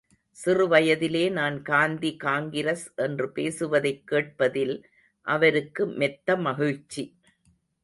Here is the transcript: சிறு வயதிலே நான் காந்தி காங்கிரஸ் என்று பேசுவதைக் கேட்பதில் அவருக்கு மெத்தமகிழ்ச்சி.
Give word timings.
சிறு 0.29 0.67
வயதிலே 0.67 1.29
நான் 1.31 1.61
காந்தி 1.61 2.15
காங்கிரஸ் 2.15 2.93
என்று 2.95 3.31
பேசுவதைக் 3.31 4.07
கேட்பதில் 4.07 4.75
அவருக்கு 5.27 5.87
மெத்தமகிழ்ச்சி. 5.87 7.05